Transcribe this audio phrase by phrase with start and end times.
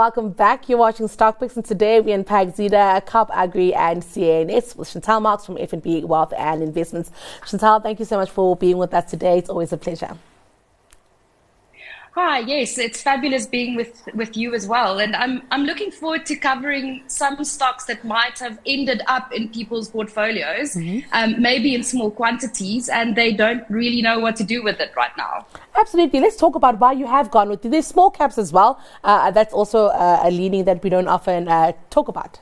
[0.00, 0.66] welcome back.
[0.66, 5.20] You're watching Stock Picks, and today we unpack Zeda, Kaap Agri, and CA&S with Chantal
[5.20, 7.10] Marx from FNB Wealth and Investments.
[7.46, 9.36] Chantal, thank you so much for being with us today.
[9.36, 10.16] It's always a pleasure.
[12.12, 14.98] Hi, yes, it's fabulous being with, with you as well.
[14.98, 19.48] And I'm, I'm looking forward to covering some stocks that might have ended up in
[19.48, 21.08] people's portfolios, mm-hmm.
[21.12, 24.90] um, maybe in small quantities, and they don't really know what to do with it
[24.96, 25.46] right now.
[25.78, 26.18] Absolutely.
[26.18, 28.80] Let's talk about why you have gone with these small caps as well.
[29.04, 32.40] Uh, that's also uh, a leaning that we don't often uh, talk about.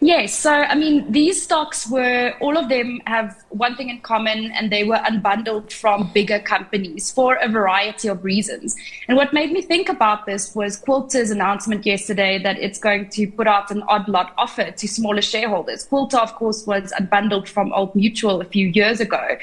[0.00, 0.38] Yes.
[0.38, 4.70] So, I mean, these stocks were, all of them have one thing in common, and
[4.70, 8.74] they were unbundled from bigger companies for a variety of reasons.
[9.08, 13.26] And what made me think about this was Quilter's announcement yesterday that it's going to
[13.30, 15.84] put out an odd lot offer to smaller shareholders.
[15.84, 19.36] Quilter, of course, was unbundled from Old Mutual a few years ago.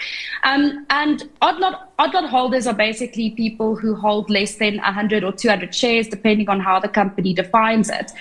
[0.43, 5.23] Um, and odd lot, odd lot holders are basically people who hold less than 100
[5.23, 8.11] or 200 shares, depending on how the company defines it.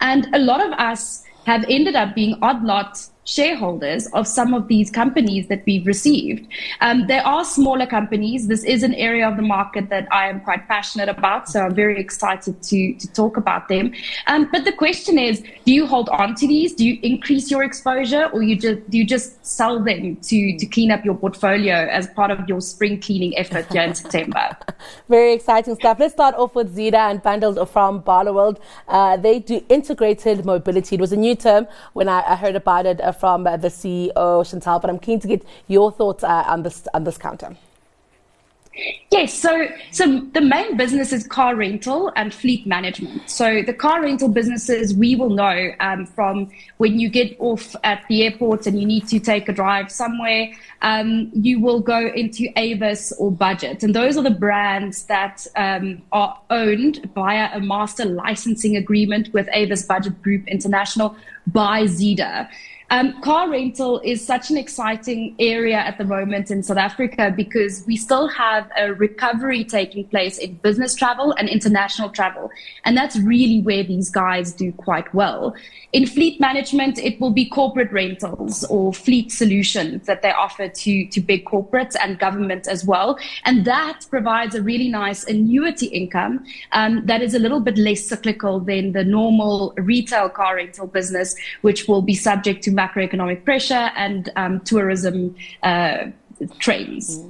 [0.00, 2.98] And a lot of us, have ended up being odd lot
[3.30, 6.48] shareholders of some of these companies that we've received.
[6.80, 8.48] Um, there are smaller companies.
[8.48, 11.74] This is an area of the market that I am quite passionate about, so I'm
[11.74, 13.92] very excited to, to talk about them.
[14.26, 16.74] Um, but the question is, do you hold on to these?
[16.74, 20.66] Do you increase your exposure or you just, do you just sell them to, to
[20.66, 24.56] clean up your portfolio as part of your spring cleaning effort here in September?
[25.08, 25.98] Very exciting stuff.
[26.00, 28.58] Let's start off with Zeda and bundled from Barloworld.
[28.88, 30.96] Uh, they do integrated mobility.
[30.96, 33.68] It was a new term when I, I heard about it uh, from uh, the
[33.68, 37.54] CEO, Chantal, but I'm keen to get your thoughts uh, on this on this counter.
[39.10, 43.28] Yes, so so the main business is car rental and fleet management.
[43.28, 48.04] So the car rental businesses we will know um, from when you get off at
[48.08, 50.52] the airport and you need to take a drive somewhere.
[50.82, 56.00] Um, you will go into Avis or Budget, and those are the brands that um,
[56.12, 61.16] are owned via a master licensing agreement with Avis Budget Group International
[61.48, 62.48] by Zeda.
[62.92, 67.84] Um, car rental is such an exciting area at the moment in South Africa because
[67.86, 72.50] we still have a recovery taking place in business travel and international travel.
[72.84, 75.54] And that's really where these guys do quite well.
[75.92, 81.06] In fleet management, it will be corporate rentals or fleet solutions that they offer to,
[81.06, 83.18] to big corporates and government as well.
[83.44, 88.04] And that provides a really nice annuity income um, that is a little bit less
[88.04, 93.90] cyclical than the normal retail car rental business, which will be subject to macroeconomic pressure
[93.96, 96.06] and um, tourism uh,
[96.58, 97.24] trends.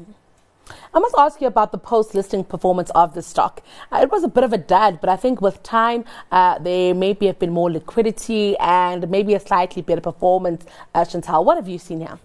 [0.95, 3.63] I must ask you about the post-listing performance of the stock.
[3.93, 6.95] Uh, it was a bit of a dud, but I think with time uh, there
[6.95, 10.65] maybe have been more liquidity and maybe a slightly better performance.
[10.95, 12.19] Uh, Chantal, what have you seen here?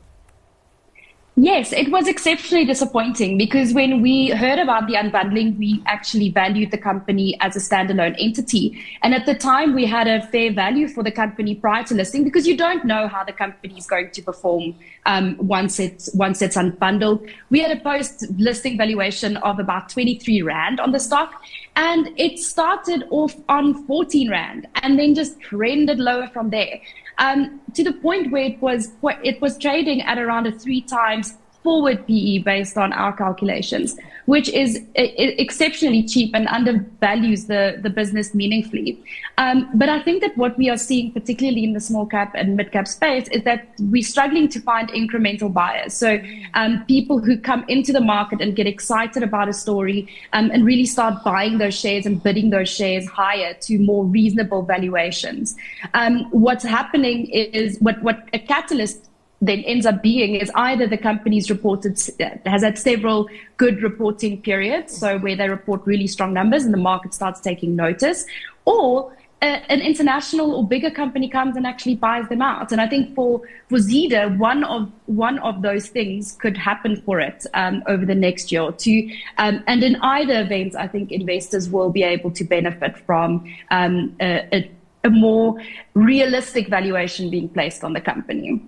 [1.37, 6.71] Yes, it was exceptionally disappointing because when we heard about the unbundling, we actually valued
[6.71, 8.81] the company as a standalone entity.
[9.03, 12.23] And at the time, we had a fair value for the company prior to listing
[12.23, 14.75] because you don't know how the company is going to perform
[15.05, 17.29] um, once it's once it's unbundled.
[17.49, 21.43] We had a post-listing valuation of about 23 rand on the stock,
[21.75, 26.79] and it started off on 14 rand and then just trended lower from there
[27.17, 28.91] um, to the point where it was
[29.23, 34.47] it was trading at around a three times forward PE based on our calculations, which
[34.49, 39.03] is exceptionally cheap and undervalues the, the business meaningfully.
[39.39, 42.55] Um, but I think that what we are seeing, particularly in the small cap and
[42.55, 45.95] mid cap space, is that we're struggling to find incremental buyers.
[45.95, 46.19] So
[46.53, 50.63] um, people who come into the market and get excited about a story um, and
[50.63, 55.55] really start buying those shares and bidding those shares higher to more reasonable valuations.
[55.95, 59.09] Um, what's happening is what, what a catalyst
[59.47, 61.99] then ends up being is either the company's reported
[62.45, 66.77] has had several good reporting periods, so where they report really strong numbers and the
[66.77, 68.25] market starts taking notice,
[68.65, 69.11] or
[69.41, 72.71] a, an international or bigger company comes and actually buys them out.
[72.71, 77.19] And I think for for Zeda, one of one of those things could happen for
[77.19, 79.09] it um, over the next year or two.
[79.37, 84.15] Um, and in either event, I think investors will be able to benefit from um,
[84.19, 84.71] a, a,
[85.03, 85.61] a more
[85.93, 88.61] realistic valuation being placed on the company.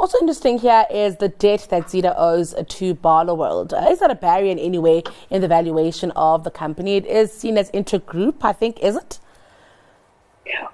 [0.00, 3.74] Also interesting here is the debt that Zeda owes to Barloworld.
[3.74, 6.96] Uh, is that a barrier in any way in the valuation of the company?
[6.96, 9.18] It is seen as intergroup, I think, is it?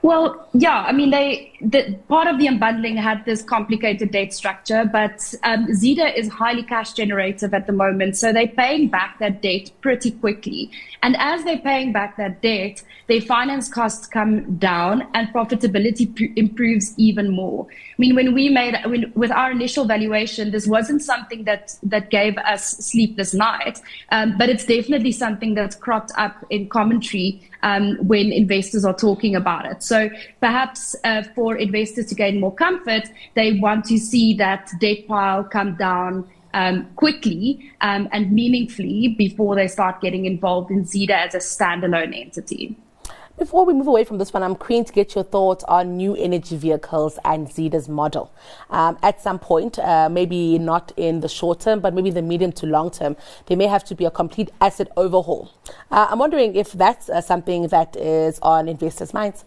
[0.03, 4.89] Well, yeah, I mean, they the, part of the unbundling had this complicated debt structure,
[4.91, 9.43] but um, Zeda is highly cash generative at the moment, so they're paying back that
[9.43, 10.71] debt pretty quickly.
[11.03, 16.33] And as they're paying back that debt, their finance costs come down and profitability p-
[16.37, 17.67] improves even more.
[17.71, 22.11] I mean, when we made when, with our initial valuation, this wasn't something that that
[22.11, 23.81] gave us sleepless night,
[24.11, 29.35] um, but it's definitely something that's cropped up in commentary um, when investors are talking
[29.35, 29.83] about it.
[29.83, 30.11] So
[30.41, 33.05] perhaps uh, for investors to gain more comfort,
[33.35, 39.55] they want to see that debt pile come down um, quickly um, and meaningfully before
[39.55, 42.77] they start getting involved in Zeda as a standalone entity.
[43.39, 46.17] Before we move away from this one, I'm keen to get your thoughts on new
[46.17, 48.33] energy vehicles and Zeda's model.
[48.71, 52.51] Um, at some point, uh, maybe not in the short term, but maybe the medium
[52.53, 55.53] to long term, there may have to be a complete asset overhaul.
[55.91, 59.45] Uh, I'm wondering if that's uh, something that is on investors' minds.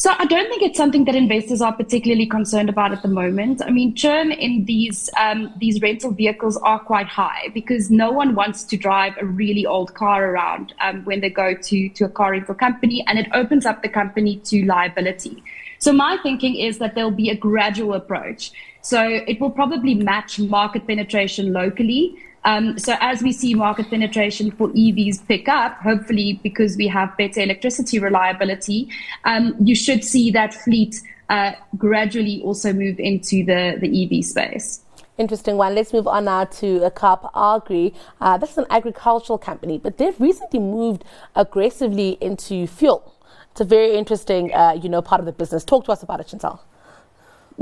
[0.00, 3.60] So I don't think it's something that investors are particularly concerned about at the moment.
[3.62, 8.34] I mean, churn in these um, these rental vehicles are quite high because no one
[8.34, 12.08] wants to drive a really old car around um, when they go to to a
[12.08, 15.42] car rental company, and it opens up the company to liability.
[15.80, 18.52] So my thinking is that there'll be a gradual approach.
[18.82, 22.16] So it will probably match market penetration locally.
[22.44, 27.14] Um, so as we see market penetration for EVs pick up, hopefully because we have
[27.18, 28.88] better electricity reliability,
[29.24, 34.80] um, you should see that fleet uh, gradually also move into the, the EV space.
[35.18, 35.74] Interesting one.
[35.74, 37.92] Let's move on now to a Kaap Agri.
[38.22, 41.04] Uh, this is an agricultural company, but they've recently moved
[41.36, 43.14] aggressively into fuel.
[43.50, 45.62] It's a very interesting, uh, you know, part of the business.
[45.62, 46.62] Talk to us about it, Chantal.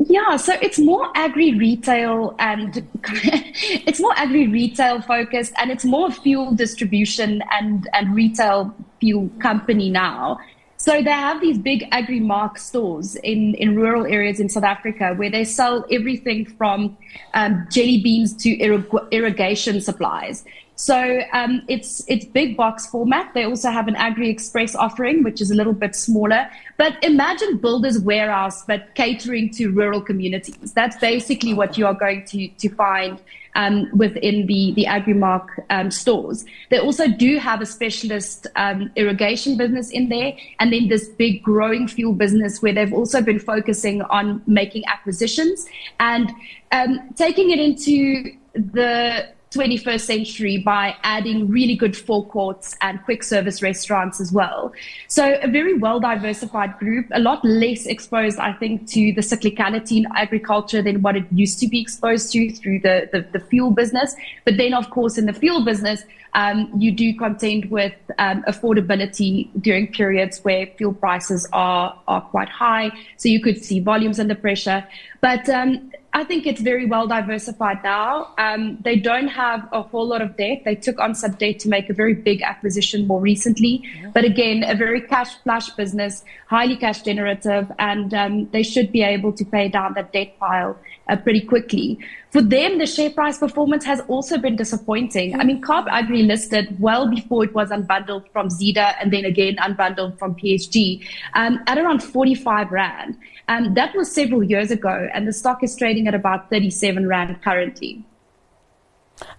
[0.06, 6.12] Yeah, so it's more agri retail and it's more agri retail focused and it's more
[6.12, 10.38] fuel distribution and, and retail fuel company now.
[10.76, 15.30] So they have these big Agrimark stores in, in rural areas in South Africa where
[15.30, 16.96] they sell everything from
[17.34, 20.44] um, jelly beans to irrig- irrigation supplies.
[20.78, 23.34] So um, it's it's big box format.
[23.34, 26.48] They also have an Agri Express offering, which is a little bit smaller.
[26.76, 30.72] But imagine Builders Warehouse, but catering to rural communities.
[30.72, 33.20] That's basically what you are going to to find
[33.56, 36.44] um, within the the Agrimark um, stores.
[36.70, 41.42] They also do have a specialist um, irrigation business in there, and then this big
[41.42, 45.66] growing fuel business where they've also been focusing on making acquisitions
[45.98, 46.30] and
[46.70, 53.62] um, taking it into the 21st century by adding really good forecourts and quick service
[53.62, 54.72] restaurants as well.
[55.08, 59.98] So a very well diversified group, a lot less exposed, I think, to the cyclicality
[59.98, 63.70] in agriculture than what it used to be exposed to through the, the, the fuel
[63.70, 64.14] business.
[64.44, 66.02] But then, of course, in the fuel business,
[66.34, 72.48] um, you do contend with um, affordability during periods where fuel prices are, are quite
[72.48, 72.90] high.
[73.16, 74.86] So you could see volumes under pressure.
[75.20, 78.34] But um, I think it's very well diversified now.
[78.38, 80.62] Um, they don't have a whole lot of debt.
[80.64, 83.84] They took on some debt to make a very big acquisition more recently.
[84.14, 89.02] But again, a very cash flush business, highly cash generative, and um, they should be
[89.02, 90.76] able to pay down that debt pile
[91.08, 92.00] uh, pretty quickly.
[92.30, 95.40] For them, the share price performance has also been disappointing.
[95.40, 99.54] I mean, Kaap Agri listed well before it was unbundled from Zeder and then again
[99.56, 103.16] unbundled from PSG um, at around 45 Rand.
[103.48, 107.42] Um, that was several years ago, and the stock is trading at about 37 Rand
[107.42, 108.04] currently.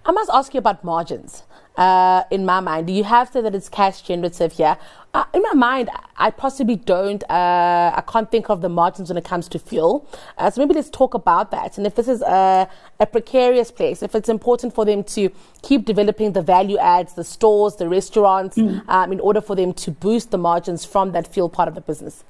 [0.05, 1.43] I must ask you about margins.
[1.77, 4.77] Uh, in my mind, Do you have said that it's cash generative here.
[5.13, 9.17] Uh, in my mind, I possibly don't, uh, I can't think of the margins when
[9.17, 10.05] it comes to fuel.
[10.37, 11.77] Uh, so maybe let's talk about that.
[11.77, 12.67] And if this is a,
[12.99, 15.29] a, precarious place, if it's important for them to
[15.61, 18.87] keep developing the value adds, the stores, the restaurants, mm.
[18.89, 21.81] um, in order for them to boost the margins from that fuel part of the
[21.81, 22.25] business.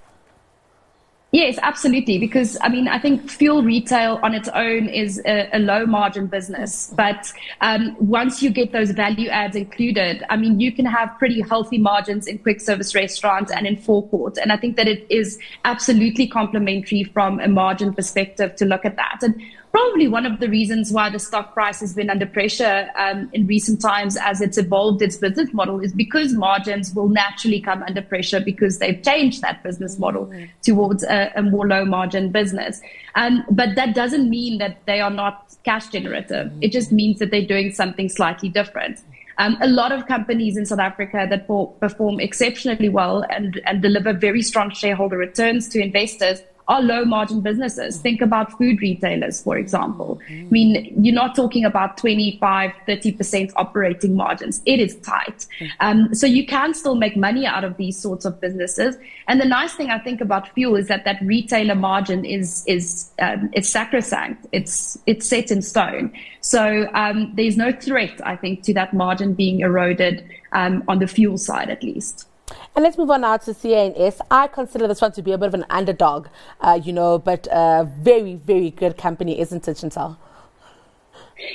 [1.31, 2.17] Yes, absolutely.
[2.17, 6.25] Because I mean, I think fuel retail on its own is a, a low margin
[6.25, 6.91] business.
[6.95, 7.31] But
[7.62, 11.77] um, once you get those value adds included, I mean, you can have pretty healthy
[11.77, 14.39] margins in quick service restaurants and in forecourt.
[14.39, 18.95] And I think that it is absolutely complementary from a margin perspective to look at
[18.95, 19.19] that.
[19.21, 19.39] And
[19.71, 23.45] probably one of the reasons why the stock price has been under pressure um, in
[23.47, 28.01] recent times as it's evolved its business model is because margins will naturally come under
[28.01, 30.49] pressure because they've changed that business model mm.
[30.63, 32.81] towards a, a, more low margin business.
[33.15, 36.47] Um, but that doesn't mean that they are not cash generative.
[36.47, 36.57] Mm.
[36.61, 38.99] It just means that they're doing something slightly different.
[39.38, 41.47] Um, a lot of companies in South Africa that
[41.79, 47.41] perform exceptionally well and, and deliver very strong shareholder returns to investors are low margin
[47.41, 47.97] businesses.
[47.97, 50.21] Think about food retailers, for example.
[50.29, 54.61] I mean, you're not talking about 25, 30% operating margins.
[54.67, 55.47] It is tight.
[55.79, 58.97] Um, so you can still make money out of these sorts of businesses.
[59.27, 63.09] And the nice thing I think about fuel is that that retailer margin is, is,
[63.19, 64.45] um, it's sacrosanct.
[64.51, 66.13] It's, it's set in stone.
[66.41, 71.07] So, um, there's no threat, I think, to that margin being eroded, um, on the
[71.07, 72.27] fuel side at least.
[72.75, 74.22] And let's move on now to CA&S.
[74.32, 76.27] I consider this one to be a bit of an underdog,
[76.62, 80.18] uh, you know, but a very, very good company, isn't it, Chantal?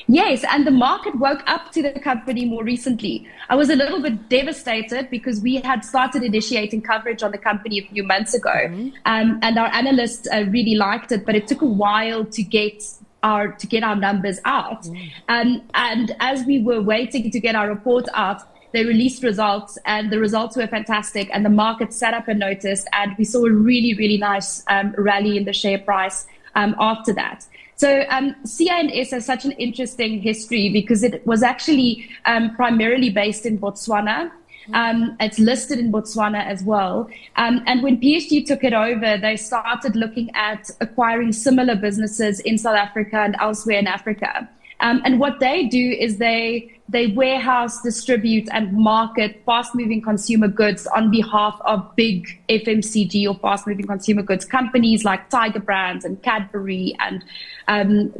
[0.06, 3.28] Yes, and the market woke up to the company more recently.
[3.48, 7.78] I was a little bit devastated because we had started initiating coverage on the company
[7.78, 8.88] a few months ago, mm-hmm.
[9.04, 12.82] um, and our analysts uh, really liked it, but it took a while to get
[13.22, 14.84] our to get our numbers out.
[14.84, 15.12] Mm.
[15.28, 18.42] Um, and as we were waiting to get our report out,
[18.74, 22.88] they released results and the results were fantastic and the market set up and noticed,
[22.92, 26.26] and we saw a really, really nice um, rally in the share price
[26.56, 27.46] um, after that.
[27.76, 33.46] So um, CA&S has such an interesting history because it was actually um, primarily based
[33.46, 34.32] in Botswana.
[34.72, 37.08] Um, it's listed in Botswana as well.
[37.36, 42.58] Um, and when PSG took it over, they started looking at acquiring similar businesses in
[42.58, 44.48] South Africa and elsewhere in Africa.
[44.80, 50.86] Um, and what they do is they they warehouse, distribute, and market fast-moving consumer goods
[50.88, 56.94] on behalf of big FMCG or fast-moving consumer goods companies like Tiger Brands and Cadbury
[57.00, 57.24] and
[57.68, 58.12] um,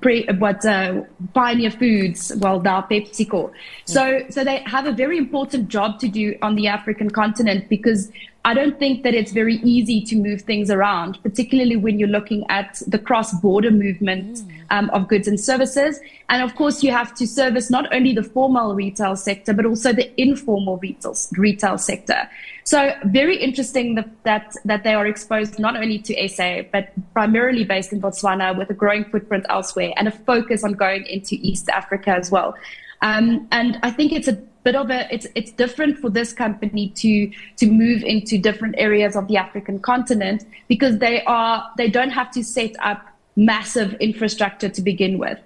[0.00, 1.02] pre, what uh,
[1.34, 3.52] Pioneer Foods, well now PepsiCo.
[3.84, 8.10] So so they have a very important job to do on the African continent because
[8.44, 12.44] I don't think that it's very easy to move things around, particularly when you're looking
[12.48, 14.50] at the cross border movement mm.
[14.70, 16.00] um, of goods and services.
[16.28, 19.92] And of course, you have to service not only the formal retail sector, but also
[19.92, 22.28] the informal retail, retail sector.
[22.64, 27.64] So very interesting that, that, that they are exposed not only to SA, but primarily
[27.64, 31.68] based in Botswana with a growing footprint elsewhere and a focus on going into East
[31.68, 32.54] Africa as well.
[33.00, 36.88] Um, and I think it's a bit of a it's it's different for this company
[36.90, 42.10] to to move into different areas of the African continent because they are they don't
[42.10, 43.04] have to set up
[43.34, 45.38] massive infrastructure to begin with.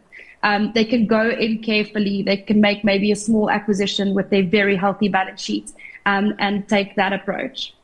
[0.43, 2.23] Um, they can go in carefully.
[2.23, 5.73] They can make maybe a small acquisition with their very healthy balance sheet
[6.07, 7.75] um, and take that approach.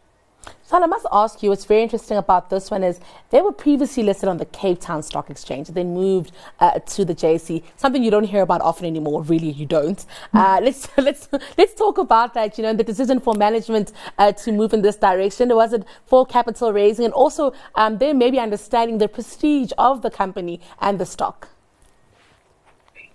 [0.62, 2.98] Sal, I must ask you, what's very interesting about this one is
[3.30, 5.68] they were previously listed on the Cape Town Stock Exchange.
[5.68, 9.22] They moved uh, to the JSE, something you don't hear about often anymore.
[9.22, 10.04] Really, you don't.
[10.32, 12.56] Uh, let's let's let's talk about that.
[12.56, 16.24] You know, the decision for management uh, to move in this direction was it for
[16.24, 20.98] capital raising, and also um, they may be understanding the prestige of the company and
[20.98, 21.51] the stock.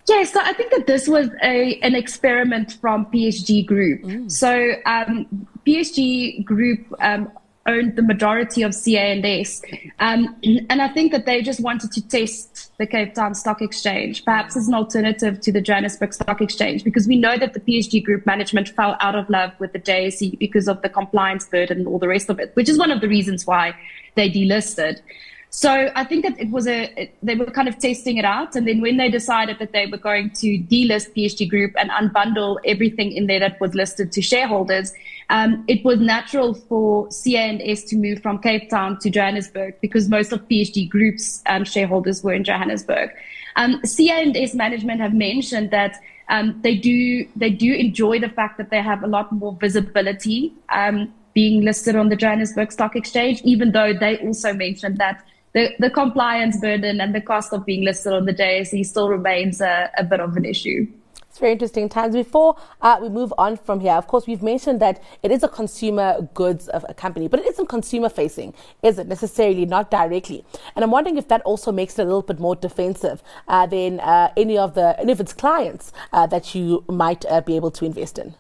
[0.08, 4.04] Yes, so I think that this was a an experiment from PSG Group.
[4.04, 4.32] Mm.
[4.32, 7.30] So um, PSG Group um,
[7.68, 9.62] owned the majority of CA&S.
[10.00, 10.36] Um,
[10.70, 14.56] and I think that they just wanted to test the Cape Town Stock Exchange, perhaps
[14.56, 18.26] as an alternative to the Johannesburg Stock Exchange, because we know that the PSG Group
[18.26, 22.00] management fell out of love with the JSE because of the compliance burden and all
[22.00, 23.76] the rest of it, which is one of the reasons why
[24.16, 25.02] they delisted.
[25.50, 28.56] So I think that it was a, they were kind of testing it out.
[28.56, 32.58] And then when they decided that they were going to delist PSG Group and unbundle
[32.66, 34.94] everything in there that was listed to shareholders,
[35.30, 40.32] um, it was natural for CA&S to move from Cape Town to Johannesburg because most
[40.32, 43.12] of PSG Group's um, shareholders were in Johannesburg.
[43.56, 45.96] Um, CA&S management have mentioned that
[46.30, 50.54] um, they do they do enjoy the fact that they have a lot more visibility
[50.70, 55.24] um, being listed on the Johannesburg Stock Exchange, even though they also mentioned that
[55.58, 59.60] the, the compliance burden and the cost of being listed on the JSE still remains
[59.60, 60.86] a, a bit of an issue.
[61.30, 62.14] It's very interesting times.
[62.14, 65.48] Before uh, we move on from here, of course, we've mentioned that it is a
[65.48, 69.66] consumer goods of a company, but it isn't consumer facing, is it necessarily?
[69.66, 70.46] Not directly.
[70.76, 74.00] And I'm wondering if that also makes it a little bit more defensive uh, than
[74.00, 77.72] uh, any of the any of its clients uh, that you might uh, be able
[77.72, 78.36] to invest in.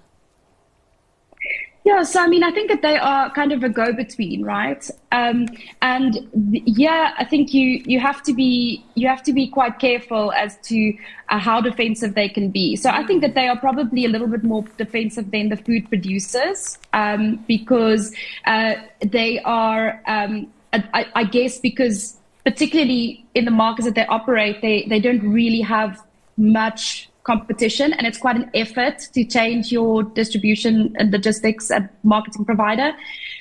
[1.87, 4.85] Yeah, so I mean, I think that they are kind of a go-between, right?
[5.13, 5.47] Um,
[5.81, 6.15] and
[6.51, 10.33] th- yeah, I think you you have to be you have to be quite careful
[10.33, 10.93] as to
[11.29, 12.75] uh, how defensive they can be.
[12.75, 15.87] So I think that they are probably a little bit more defensive than the food
[15.87, 18.13] producers um, because
[18.45, 24.61] uh, they are, um, I, I guess, because particularly in the markets that they operate,
[24.61, 26.03] they they don't really have
[26.35, 32.45] much competition and it's quite an effort to change your distribution and logistics and marketing
[32.45, 32.93] provider.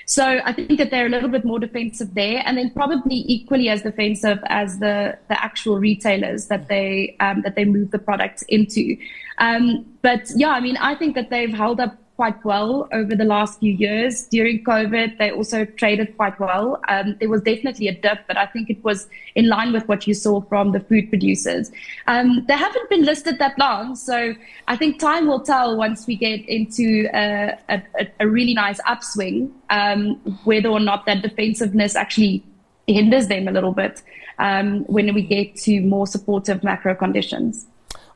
[0.07, 3.69] So I think that they're a little bit more defensive there, and then probably equally
[3.69, 8.43] as defensive as the the actual retailers that they um, that they move the products
[8.49, 8.97] into.
[9.39, 13.25] Um, but yeah, I mean, I think that they've held up quite well over the
[13.25, 14.25] last few years.
[14.25, 16.81] During COVID, they also traded quite well.
[16.89, 20.07] Um, there was definitely a dip, but I think it was in line with what
[20.07, 21.71] you saw from the food producers.
[22.07, 24.35] Um, they haven't been listed that long, so
[24.67, 27.83] I think time will tell once we get into a, a,
[28.21, 32.43] a really nice upswing um, whether or not that defensiveness actually
[32.87, 34.03] hinders them a little bit
[34.39, 37.67] um, when we get to more supportive macro conditions.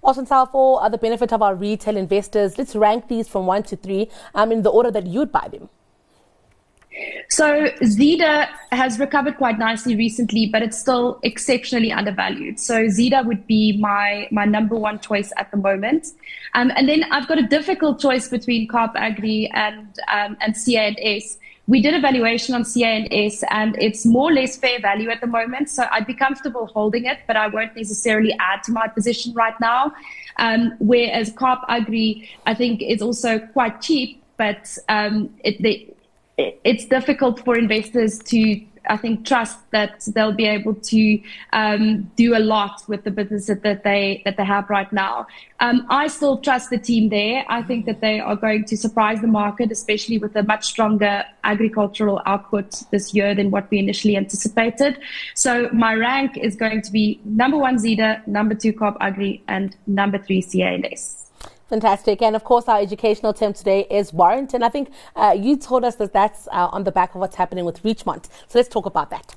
[0.02, 4.08] Sal, for the benefit of our retail investors, let's rank these from one to three
[4.34, 5.68] um, in the order that you'd buy them.
[7.28, 12.58] So Zeda has recovered quite nicely recently, but it's still exceptionally undervalued.
[12.58, 16.08] So Zeda would be my my number one choice at the moment.
[16.54, 21.38] Um, and then I've got a difficult choice between Kaap Agri and um, and CA&S
[21.70, 25.28] we did a valuation on CA&S and it's more or less fair value at the
[25.28, 25.70] moment.
[25.70, 29.54] So I'd be comfortable holding it, but I won't necessarily add to my position right
[29.60, 29.92] now.
[30.38, 35.94] Um, whereas Kaap Agri, I think is also quite cheap, but um, it, they,
[36.64, 42.36] it's difficult for investors to I think trust that they'll be able to um, do
[42.36, 45.28] a lot with the business that, they that they have right now.
[45.60, 47.44] Um, I still trust the team there.
[47.48, 51.24] I think that they are going to surprise the market, especially with a much stronger
[51.44, 54.98] agricultural output this year than what we initially anticipated.
[55.34, 59.76] So my rank is going to be number one Zeda, number two Kaap Agri, and
[59.86, 61.19] number three CA&S.
[61.70, 62.20] Fantastic.
[62.20, 64.54] And of course, our educational term today is warrant.
[64.54, 67.36] And I think uh, you told us that that's uh, on the back of what's
[67.36, 68.24] happening with Richemont.
[68.48, 69.36] So let's talk about that.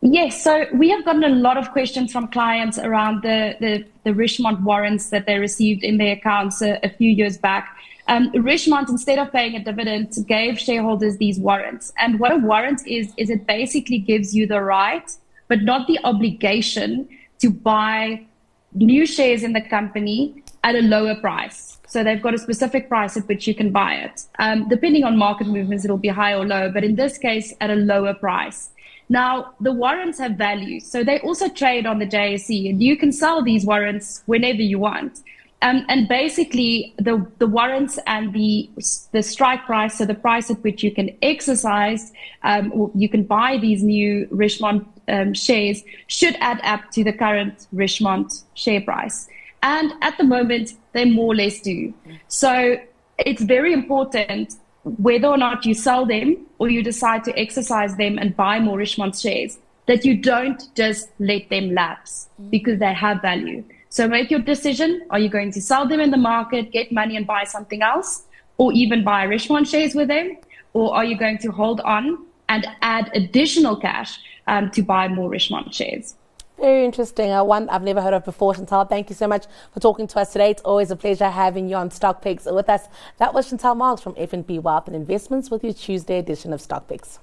[0.00, 4.12] Yes, so we have gotten a lot of questions from clients around the, the, the
[4.12, 7.76] Richemont warrants that they received in their accounts a, a few years back.
[8.08, 11.92] Um, Richemont, instead of paying a dividend, gave shareholders these warrants.
[11.98, 15.10] And what a warrant is, is it basically gives you the right,
[15.48, 17.08] but not the obligation
[17.40, 18.24] to buy
[18.74, 21.78] new shares in the company at a lower price.
[21.86, 24.24] So they've got a specific price at which you can buy it.
[24.40, 27.70] Um, depending on market movements, it'll be high or low, but in this case, at
[27.70, 28.70] a lower price.
[29.08, 30.80] Now, the warrants have value.
[30.80, 34.78] So they also trade on the JSE and you can sell these warrants whenever you
[34.78, 35.20] want.
[35.60, 38.68] Um, and basically, the, the warrants and the,
[39.12, 43.58] the strike price, so the price at which you can exercise, um, you can buy
[43.58, 49.28] these new Richemont um, shares, should add up to the current Richemont share price.
[49.64, 51.94] And at the moment, they more or less do.
[52.28, 52.76] So
[53.18, 58.18] it's very important whether or not you sell them or you decide to exercise them
[58.18, 59.56] and buy more Richemont shares,
[59.86, 63.64] that you don't just let them lapse because they have value.
[63.88, 65.06] So make your decision.
[65.08, 68.24] Are you going to sell them in the market, get money and buy something else,
[68.58, 70.36] or even buy Richemont shares with them?
[70.74, 75.30] Or are you going to hold on and add additional cash um, to buy more
[75.30, 76.16] Richemont shares?
[76.58, 77.30] Very interesting.
[77.30, 78.84] Uh, one I've never heard of before, Chantal.
[78.84, 80.50] Thank you so much for talking to us today.
[80.50, 82.86] It's always a pleasure having you on Stock Picks with us.
[83.18, 86.88] That was Chantal Marx from FNB Wealth and Investments with your Tuesday edition of Stock
[86.88, 87.18] Picks.